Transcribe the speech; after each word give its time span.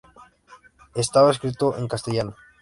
Estaba 1.03 1.29
escrito 1.33 1.77
en 1.77 1.87
castellano. 1.87 2.33